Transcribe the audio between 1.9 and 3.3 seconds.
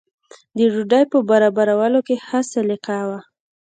کې ښه سلیقه وه.